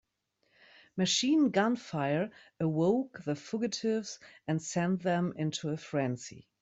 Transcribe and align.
Machine 0.97 1.51
gun 1.51 1.75
fire 1.75 2.31
awoke 2.59 3.23
the 3.23 3.35
fugitives 3.35 4.17
and 4.47 4.59
sent 4.59 5.03
them 5.03 5.31
into 5.37 5.69
a 5.69 5.77
frenzy. 5.77 6.47